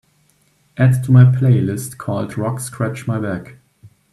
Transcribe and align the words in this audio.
Add 0.77 1.03
to 1.03 1.11
my 1.11 1.25
playlist 1.25 1.99
called 1.99 2.35
rock 2.35 2.59
Scratch 2.59 3.05
My 3.05 3.19
Back 3.19 3.57